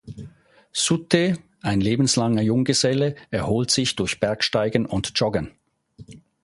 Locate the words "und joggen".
4.87-5.51